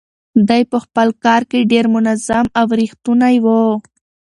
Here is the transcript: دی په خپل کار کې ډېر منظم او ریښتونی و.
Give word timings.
دی 0.47 0.61
په 0.71 0.77
خپل 0.85 1.07
کار 1.25 1.41
کې 1.51 1.67
ډېر 1.71 1.85
منظم 1.95 2.45
او 2.59 2.65
ریښتونی 2.79 3.35
و. 3.45 3.47